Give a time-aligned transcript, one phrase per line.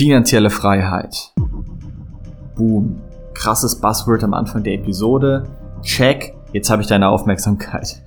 [0.00, 1.34] Finanzielle Freiheit.
[2.56, 3.02] Boom.
[3.34, 5.44] Krasses Buzzword am Anfang der Episode.
[5.82, 6.32] Check.
[6.54, 8.00] Jetzt habe ich deine Aufmerksamkeit.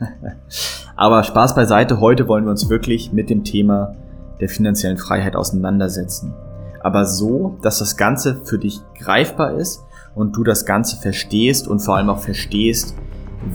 [0.96, 3.94] Aber Spaß beiseite, heute wollen wir uns wirklich mit dem Thema
[4.40, 6.34] der finanziellen Freiheit auseinandersetzen.
[6.80, 9.84] Aber so, dass das Ganze für dich greifbar ist
[10.16, 12.96] und du das Ganze verstehst und vor allem auch verstehst,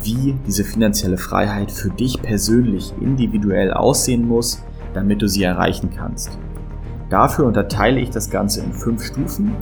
[0.00, 4.62] wie diese finanzielle Freiheit für dich persönlich individuell aussehen muss,
[4.94, 6.38] damit du sie erreichen kannst.
[7.10, 9.54] Dafür unterteile ich das Ganze in fünf Stufen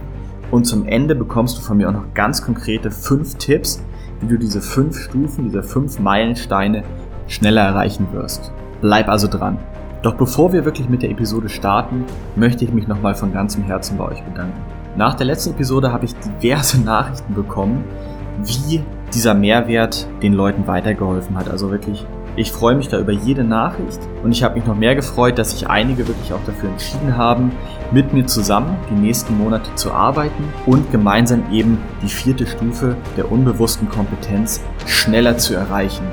[0.50, 3.82] und zum Ende bekommst du von mir auch noch ganz konkrete fünf Tipps,
[4.20, 6.82] wie du diese fünf Stufen, diese fünf Meilensteine
[7.28, 8.52] schneller erreichen wirst.
[8.80, 9.58] Bleib also dran.
[10.02, 12.04] Doch bevor wir wirklich mit der Episode starten,
[12.36, 14.60] möchte ich mich nochmal von ganzem Herzen bei euch bedanken.
[14.96, 17.84] Nach der letzten Episode habe ich diverse Nachrichten bekommen,
[18.42, 18.80] wie
[19.14, 21.48] dieser Mehrwert den Leuten weitergeholfen hat.
[21.48, 22.06] Also wirklich
[22.36, 25.52] ich freue mich da über jede Nachricht und ich habe mich noch mehr gefreut, dass
[25.52, 27.52] sich einige wirklich auch dafür entschieden haben,
[27.92, 33.32] mit mir zusammen die nächsten Monate zu arbeiten und gemeinsam eben die vierte Stufe der
[33.32, 36.04] unbewussten Kompetenz schneller zu erreichen.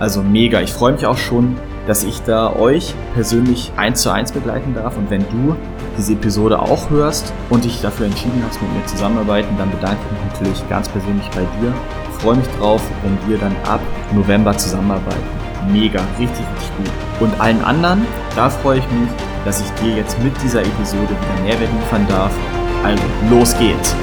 [0.00, 4.32] Also mega, ich freue mich auch schon, dass ich da euch persönlich eins zu eins
[4.32, 5.54] begleiten darf und wenn du
[5.96, 10.12] diese Episode auch hörst und dich dafür entschieden hast, mit mir zusammenzuarbeiten, dann bedanke ich
[10.12, 11.72] mich natürlich ganz persönlich bei dir.
[12.10, 13.80] Ich freue mich drauf, wenn wir dann ab
[14.12, 16.90] November zusammenarbeiten mega, richtig, richtig gut.
[17.20, 19.08] Und allen anderen, da freue ich mich,
[19.44, 22.34] dass ich dir jetzt mit dieser Episode wieder Mehrwert liefern darf.
[22.84, 23.94] Also, los geht's!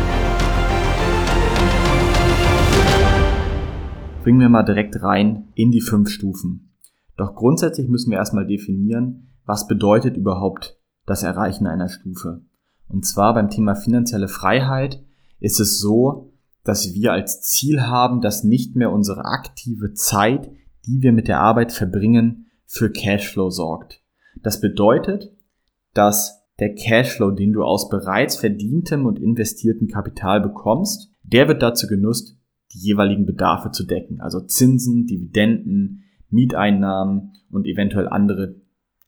[4.23, 6.71] Bringen wir mal direkt rein in die fünf Stufen.
[7.17, 12.41] Doch grundsätzlich müssen wir erstmal definieren, was bedeutet überhaupt das Erreichen einer Stufe.
[12.87, 15.03] Und zwar beim Thema finanzielle Freiheit
[15.39, 20.51] ist es so, dass wir als Ziel haben, dass nicht mehr unsere aktive Zeit
[20.85, 24.01] die wir mit der Arbeit verbringen, für Cashflow sorgt.
[24.41, 25.31] Das bedeutet,
[25.93, 31.87] dass der Cashflow, den du aus bereits verdientem und investiertem Kapital bekommst, der wird dazu
[31.87, 32.37] genutzt,
[32.73, 34.21] die jeweiligen Bedarfe zu decken.
[34.21, 38.55] Also Zinsen, Dividenden, Mieteinnahmen und eventuell andere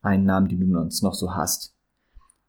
[0.02, 1.76] Einnahmen, die du sonst noch so hast.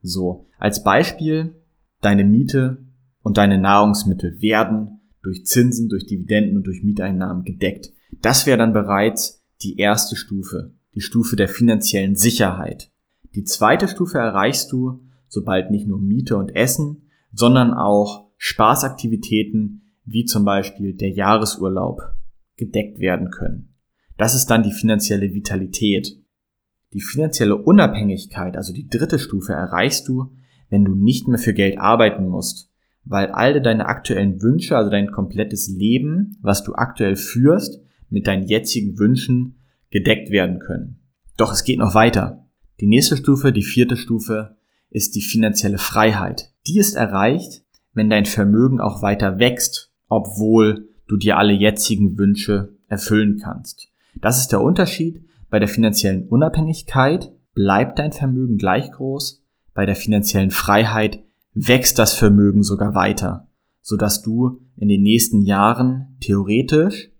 [0.01, 1.57] So, als Beispiel,
[2.01, 2.87] deine Miete
[3.23, 7.93] und deine Nahrungsmittel werden durch Zinsen, durch Dividenden und durch Mieteinnahmen gedeckt.
[8.13, 12.91] Das wäre dann bereits die erste Stufe, die Stufe der finanziellen Sicherheit.
[13.35, 20.25] Die zweite Stufe erreichst du, sobald nicht nur Miete und Essen, sondern auch Spaßaktivitäten wie
[20.25, 22.01] zum Beispiel der Jahresurlaub
[22.57, 23.75] gedeckt werden können.
[24.17, 26.19] Das ist dann die finanzielle Vitalität.
[26.95, 30.33] Die finanzielle Unabhängigkeit, also die dritte Stufe, erreichst du,
[30.71, 32.71] wenn du nicht mehr für Geld arbeiten musst,
[33.05, 37.81] weil all deine aktuellen Wünsche, also dein komplettes Leben, was du aktuell führst,
[38.11, 39.61] mit deinen jetzigen Wünschen
[39.91, 41.01] gedeckt werden können.
[41.37, 42.47] Doch es geht noch weiter.
[42.81, 44.57] Die nächste Stufe, die vierte Stufe,
[44.91, 46.53] ist die finanzielle Freiheit.
[46.67, 52.77] Die ist erreicht, wenn dein Vermögen auch weiter wächst, obwohl du dir alle jetzigen Wünsche
[52.87, 53.89] erfüllen kannst.
[54.21, 55.25] Das ist der Unterschied.
[55.51, 59.43] Bei der finanziellen Unabhängigkeit bleibt dein Vermögen gleich groß,
[59.75, 61.23] bei der finanziellen Freiheit
[61.55, 63.49] wächst das Vermögen sogar weiter,
[63.81, 67.11] sodass du in den nächsten Jahren theoretisch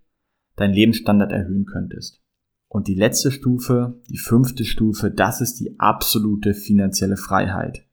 [0.59, 2.21] deinen Lebensstandard erhöhen könntest.
[2.67, 7.85] Und die letzte Stufe, die fünfte Stufe, das ist die absolute finanzielle Freiheit.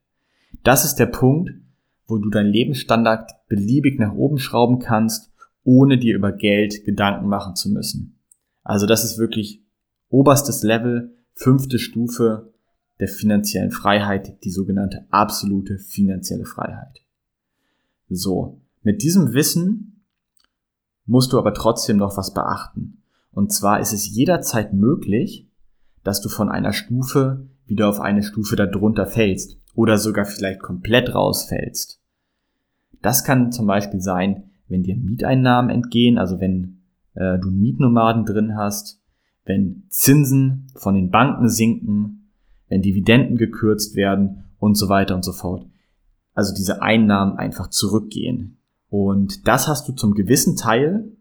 [0.63, 1.51] Das ist der Punkt,
[2.07, 5.31] wo du deinen Lebensstandard beliebig nach oben schrauben kannst,
[5.63, 8.19] ohne dir über Geld Gedanken machen zu müssen.
[8.63, 9.63] Also das ist wirklich
[10.09, 12.53] oberstes Level, fünfte Stufe
[12.99, 17.01] der finanziellen Freiheit, die sogenannte absolute finanzielle Freiheit.
[18.09, 19.96] So, mit diesem Wissen
[21.07, 23.01] musst du aber trotzdem noch was beachten.
[23.31, 25.47] Und zwar ist es jederzeit möglich,
[26.03, 31.13] dass du von einer Stufe wieder auf eine Stufe darunter fällst oder sogar vielleicht komplett
[31.13, 31.99] rausfällst.
[33.01, 36.79] Das kann zum Beispiel sein, wenn dir Mieteinnahmen entgehen, also wenn
[37.13, 39.01] äh, du Mietnomaden drin hast,
[39.45, 42.31] wenn Zinsen von den Banken sinken,
[42.69, 45.65] wenn Dividenden gekürzt werden und so weiter und so fort.
[46.33, 48.57] Also diese Einnahmen einfach zurückgehen.
[48.89, 51.11] Und das hast du zum gewissen Teil,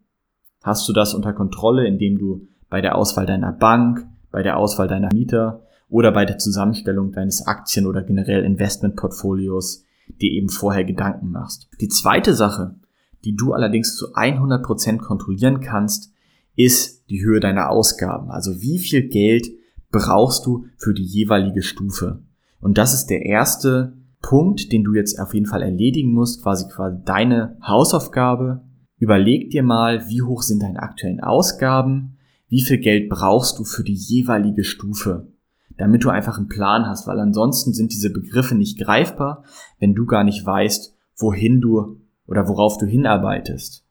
[0.62, 4.88] hast du das unter Kontrolle, indem du bei der Auswahl deiner Bank, bei der Auswahl
[4.88, 9.84] deiner Mieter oder bei der Zusammenstellung deines Aktien- oder generell Investmentportfolios
[10.20, 11.68] dir eben vorher Gedanken machst.
[11.80, 12.76] Die zweite Sache,
[13.24, 16.12] die du allerdings zu 100% kontrollieren kannst,
[16.54, 18.30] ist die Höhe deiner Ausgaben.
[18.30, 19.48] Also wie viel Geld
[19.90, 22.20] brauchst du für die jeweilige Stufe?
[22.60, 23.92] Und das ist der erste
[24.22, 28.62] Punkt, den du jetzt auf jeden Fall erledigen musst, quasi quasi deine Hausaufgabe.
[28.98, 32.16] Überleg dir mal, wie hoch sind deine aktuellen Ausgaben,
[32.48, 35.28] wie viel Geld brauchst du für die jeweilige Stufe.
[35.76, 39.44] damit du einfach einen Plan hast, weil ansonsten sind diese Begriffe nicht greifbar,
[39.78, 43.84] wenn du gar nicht weißt, wohin du oder worauf du hinarbeitest.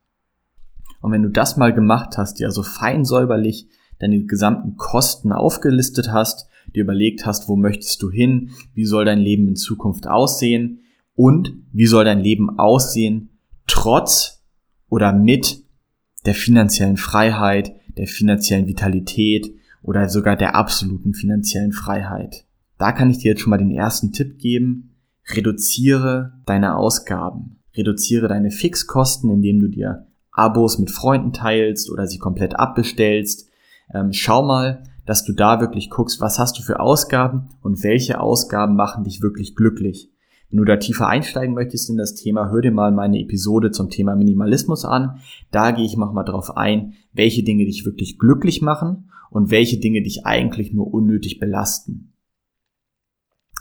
[1.01, 3.67] Und wenn du das mal gemacht hast, dir also fein säuberlich
[3.99, 9.19] deine gesamten Kosten aufgelistet hast, dir überlegt hast, wo möchtest du hin, wie soll dein
[9.19, 10.79] Leben in Zukunft aussehen
[11.15, 13.29] und wie soll dein Leben aussehen,
[13.67, 14.43] trotz
[14.89, 15.63] oder mit
[16.25, 22.45] der finanziellen Freiheit, der finanziellen Vitalität oder sogar der absoluten finanziellen Freiheit.
[22.77, 24.95] Da kann ich dir jetzt schon mal den ersten Tipp geben.
[25.27, 27.57] Reduziere deine Ausgaben.
[27.75, 33.49] Reduziere deine Fixkosten, indem du dir Abos mit Freunden teilst oder sie komplett abbestellst.
[33.93, 38.19] Ähm, schau mal, dass du da wirklich guckst, was hast du für Ausgaben und welche
[38.19, 40.11] Ausgaben machen dich wirklich glücklich.
[40.49, 43.89] Wenn du da tiefer einsteigen möchtest in das Thema, hör dir mal meine Episode zum
[43.89, 45.19] Thema Minimalismus an.
[45.51, 50.01] Da gehe ich nochmal drauf ein, welche Dinge dich wirklich glücklich machen und welche Dinge
[50.01, 52.13] dich eigentlich nur unnötig belasten.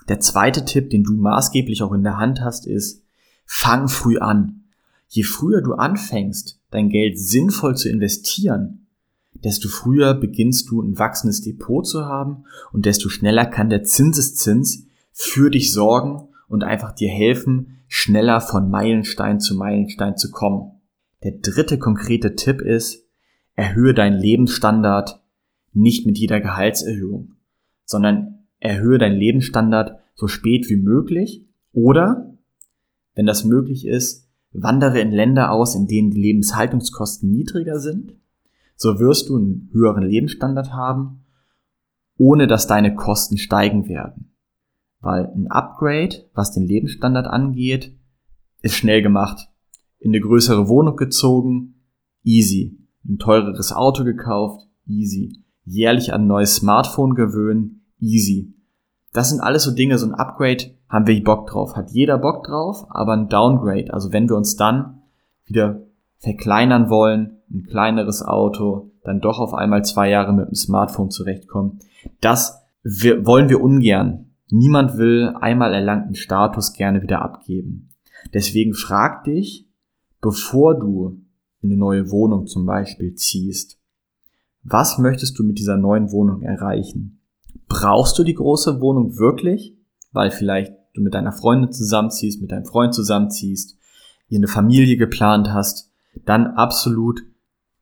[0.08, 3.02] Der zweite Tipp, den du maßgeblich auch in der Hand hast, ist,
[3.46, 4.64] fang früh an.
[5.08, 8.83] Je früher du anfängst, dein Geld sinnvoll zu investieren,
[9.44, 14.86] desto früher beginnst du ein wachsendes Depot zu haben und desto schneller kann der Zinseszins
[15.12, 20.72] für dich sorgen und einfach dir helfen, schneller von Meilenstein zu Meilenstein zu kommen.
[21.22, 23.06] Der dritte konkrete Tipp ist,
[23.54, 25.20] erhöhe deinen Lebensstandard
[25.72, 27.34] nicht mit jeder Gehaltserhöhung,
[27.84, 32.34] sondern erhöhe deinen Lebensstandard so spät wie möglich oder,
[33.14, 38.14] wenn das möglich ist, wandere in Länder aus, in denen die Lebenshaltungskosten niedriger sind.
[38.76, 41.24] So wirst du einen höheren Lebensstandard haben,
[42.16, 44.34] ohne dass deine Kosten steigen werden.
[45.00, 47.96] Weil ein Upgrade, was den Lebensstandard angeht,
[48.62, 49.48] ist schnell gemacht.
[49.98, 51.74] In eine größere Wohnung gezogen,
[52.22, 52.78] easy.
[53.06, 55.44] Ein teureres Auto gekauft, easy.
[55.64, 58.54] Jährlich an ein neues Smartphone gewöhnen, easy.
[59.12, 61.76] Das sind alles so Dinge, so ein Upgrade haben wir Bock drauf.
[61.76, 65.02] Hat jeder Bock drauf, aber ein Downgrade, also wenn wir uns dann
[65.44, 65.83] wieder
[66.24, 71.78] verkleinern wollen, ein kleineres Auto, dann doch auf einmal zwei Jahre mit dem Smartphone zurechtkommen,
[72.20, 74.30] das wollen wir ungern.
[74.50, 77.90] Niemand will einmal erlangten Status gerne wieder abgeben.
[78.32, 79.68] Deswegen frag dich,
[80.20, 81.20] bevor du
[81.60, 83.78] in eine neue Wohnung zum Beispiel ziehst,
[84.62, 87.20] was möchtest du mit dieser neuen Wohnung erreichen?
[87.68, 89.76] Brauchst du die große Wohnung wirklich?
[90.12, 93.76] Weil vielleicht du mit deiner Freundin zusammenziehst, mit deinem Freund zusammenziehst,
[94.28, 95.90] ihr eine Familie geplant hast,
[96.24, 97.22] dann absolut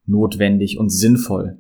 [0.06, 1.58] notwendig und sinnvoll.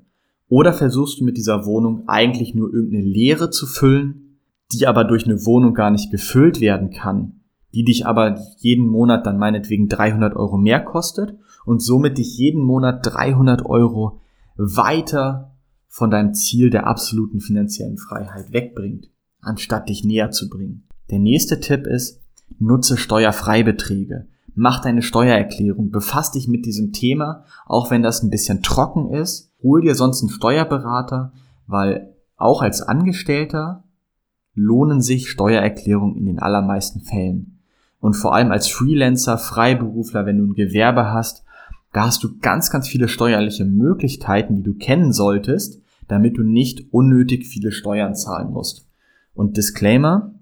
[0.48, 4.38] Oder versuchst du mit dieser Wohnung eigentlich nur irgendeine Leere zu füllen,
[4.72, 7.40] die aber durch eine Wohnung gar nicht gefüllt werden kann,
[7.74, 12.62] die dich aber jeden Monat dann meinetwegen 300 Euro mehr kostet und somit dich jeden
[12.62, 14.20] Monat 300 Euro
[14.56, 15.56] weiter
[15.88, 19.10] von deinem Ziel der absoluten finanziellen Freiheit wegbringt,
[19.40, 20.88] anstatt dich näher zu bringen.
[21.10, 22.20] Der nächste Tipp ist,
[22.58, 24.26] nutze Steuerfreibeträge.
[24.54, 29.50] Mach deine Steuererklärung, befass dich mit diesem Thema, auch wenn das ein bisschen trocken ist.
[29.62, 31.32] Hol dir sonst einen Steuerberater,
[31.66, 33.84] weil auch als Angestellter
[34.54, 37.60] lohnen sich Steuererklärungen in den allermeisten Fällen.
[38.00, 41.44] Und vor allem als Freelancer, Freiberufler, wenn du ein Gewerbe hast,
[41.92, 46.92] da hast du ganz, ganz viele steuerliche Möglichkeiten, die du kennen solltest, damit du nicht
[46.92, 48.88] unnötig viele Steuern zahlen musst.
[49.34, 50.34] Und Disclaimer,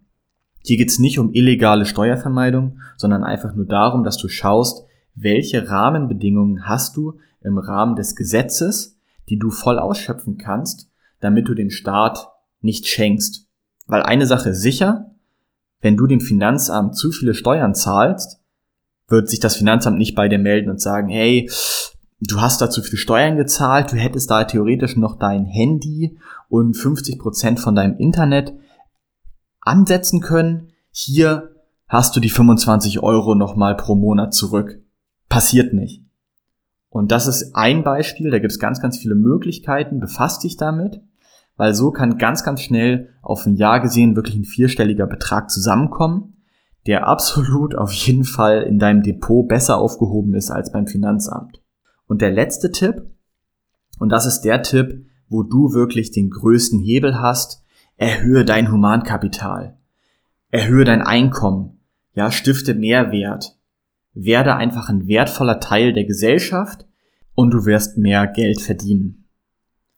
[0.62, 4.84] hier geht's nicht um illegale Steuervermeidung, sondern einfach nur darum, dass du schaust,
[5.14, 11.54] welche Rahmenbedingungen hast du im Rahmen des Gesetzes, die du voll ausschöpfen kannst, damit du
[11.54, 12.28] dem Staat
[12.60, 13.46] nicht schenkst.
[13.86, 15.10] Weil eine Sache ist sicher,
[15.80, 18.40] wenn du dem Finanzamt zu viele Steuern zahlst,
[19.08, 21.50] wird sich das Finanzamt nicht bei dir melden und sagen, hey,
[22.20, 26.18] du hast da zu viele Steuern gezahlt, du hättest da theoretisch noch dein Handy
[26.48, 28.52] und 50 Prozent von deinem Internet
[29.60, 30.68] ansetzen können.
[30.90, 31.54] Hier
[31.88, 34.80] hast du die 25 Euro nochmal pro Monat zurück.
[35.28, 36.04] Passiert nicht.
[36.88, 41.00] Und das ist ein Beispiel, da gibt es ganz, ganz viele Möglichkeiten, befasst dich damit
[41.60, 46.38] weil so kann ganz, ganz schnell auf ein Jahr gesehen wirklich ein vierstelliger Betrag zusammenkommen,
[46.86, 51.60] der absolut auf jeden Fall in deinem Depot besser aufgehoben ist als beim Finanzamt.
[52.06, 53.02] Und der letzte Tipp,
[53.98, 57.59] und das ist der Tipp, wo du wirklich den größten Hebel hast,
[58.00, 59.76] erhöhe dein Humankapital.
[60.50, 61.80] Erhöhe dein Einkommen.
[62.14, 63.58] Ja, stifte Mehrwert.
[64.14, 66.86] Werde einfach ein wertvoller Teil der Gesellschaft
[67.34, 69.28] und du wirst mehr Geld verdienen.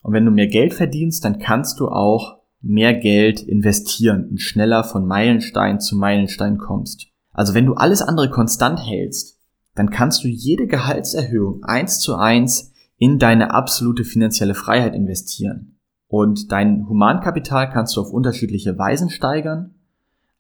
[0.03, 4.83] Und wenn du mehr Geld verdienst, dann kannst du auch mehr Geld investieren und schneller
[4.83, 7.07] von Meilenstein zu Meilenstein kommst.
[7.31, 9.39] Also wenn du alles andere konstant hältst,
[9.77, 15.79] dann kannst du jede Gehaltserhöhung eins zu eins in deine absolute finanzielle Freiheit investieren.
[16.13, 19.77] Und dein Humankapital kannst du auf unterschiedliche Weisen steigern.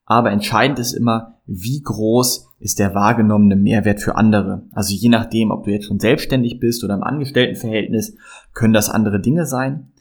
[0.04, 4.66] Aber entscheidend ist immer, wie groß ist der wahrgenommene Mehrwert für andere.
[4.72, 8.14] Also je nachdem, ob du jetzt schon selbstständig bist oder im Angestelltenverhältnis,
[8.52, 9.92] können das andere Dinge sein.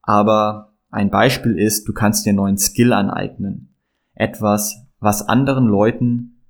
[0.00, 3.74] Aber ein Beispiel ist, du kannst dir einen neuen Skill aneignen.
[4.14, 6.40] Etwas, was anderen Leuten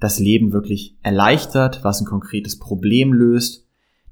[0.00, 3.66] das Leben wirklich erleichtert, was ein konkretes Problem löst.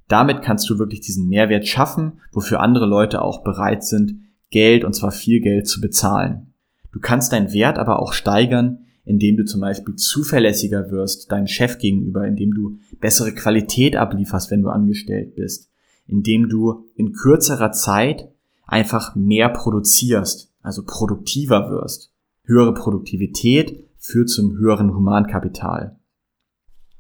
[0.09, 4.21] Damit kannst du wirklich diesen Mehrwert schaffen, wofür andere Leute auch bereit sind,
[4.51, 6.53] Geld und zwar viel Geld zu bezahlen.
[6.93, 11.79] Du kannst deinen Wert aber auch steigern, indem du zum Beispiel zuverlässiger wirst deinem Chef
[11.79, 15.71] gegenüber, indem du bessere Qualität ablieferst, wenn du angestellt bist,
[16.07, 18.29] indem du in kürzerer Zeit
[18.67, 22.13] einfach mehr produzierst, also produktiver wirst.
[22.45, 25.99] Höhere Produktivität führt zum höheren Humankapital.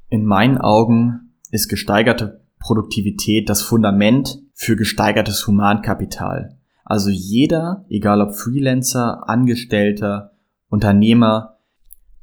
[0.08, 6.56] In meinen Augen ist gesteigerte Produktivität das Fundament für gesteigertes Humankapital.
[6.84, 10.32] Also jeder, egal ob Freelancer, Angestellter,
[10.68, 11.58] Unternehmer,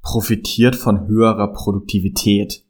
[0.02, 2.66] profitiert von höherer Produktivität.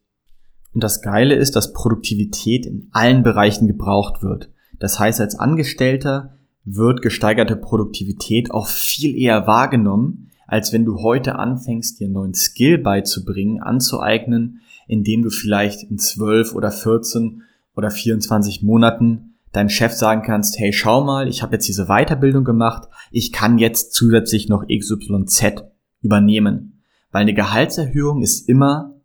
[0.73, 4.49] Und das Geile ist, dass Produktivität in allen Bereichen gebraucht wird.
[4.79, 11.35] Das heißt, als Angestellter wird gesteigerte Produktivität auch viel eher wahrgenommen, als wenn du heute
[11.35, 17.43] anfängst, dir einen neuen Skill beizubringen, anzueignen, indem du vielleicht in 12 oder 14
[17.75, 22.43] oder 24 Monaten deinem Chef sagen kannst, hey, schau mal, ich habe jetzt diese Weiterbildung
[22.43, 25.63] gemacht, ich kann jetzt zusätzlich noch XYZ
[26.01, 26.81] übernehmen.
[27.11, 28.95] Weil eine Gehaltserhöhung ist immer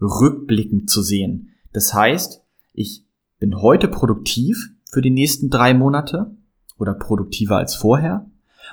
[0.00, 1.50] rückblickend zu sehen.
[1.72, 2.42] Das heißt,
[2.74, 3.04] ich
[3.38, 6.32] bin heute produktiv für die nächsten drei Monate
[6.78, 8.26] oder produktiver als vorher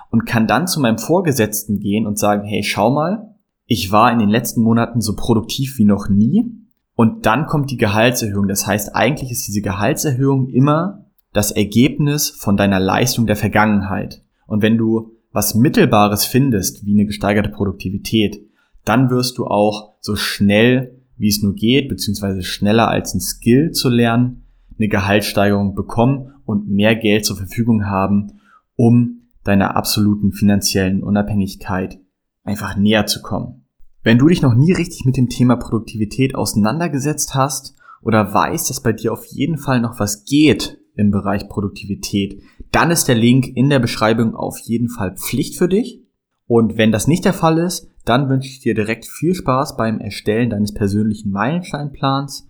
[0.09, 4.17] und kann dann zu meinem Vorgesetzten gehen und sagen, hey, schau mal, ich war in
[4.17, 6.58] den letzten Monaten so produktiv wie noch nie
[6.99, 8.49] und dann kommt die Gehaltserhöhung.
[8.49, 14.21] Das heißt, eigentlich ist diese Gehaltserhöhung immer das Ergebnis von deiner Leistung der Vergangenheit.
[14.47, 18.41] Und wenn du was Mittelbares findest, wie eine gesteigerte Produktivität,
[18.83, 23.71] dann wirst du auch so schnell, wie es nur geht, beziehungsweise schneller als ein Skill
[23.71, 24.43] zu lernen,
[24.77, 28.41] eine Gehaltssteigerung bekommen und mehr Geld zur Verfügung haben,
[28.75, 31.97] um deiner absoluten finanziellen Unabhängigkeit
[32.43, 33.58] einfach näher zu kommen.
[34.01, 38.81] Wenn du dich noch nie richtig mit dem Thema Produktivität auseinandergesetzt hast oder weißt, dass
[38.81, 42.41] bei dir auf jeden Fall noch was geht im Bereich Produktivität,
[42.71, 46.01] dann ist der Link in der Beschreibung auf jeden Fall Pflicht für dich.
[46.47, 49.99] Und wenn das nicht der Fall ist, dann wünsche ich dir direkt viel Spaß beim
[49.99, 52.47] Erstellen deines persönlichen Meilensteinplans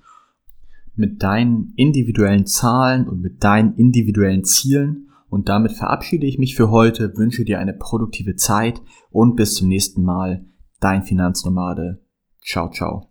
[0.96, 6.72] mit deinen individuellen Zahlen und mit deinen individuellen Zielen und damit verabschiede ich mich für
[6.72, 10.46] heute, wünsche dir eine produktive Zeit und bis zum nächsten Mal.
[10.80, 12.00] Dein Finanznomade.
[12.42, 13.09] Ciao, ciao.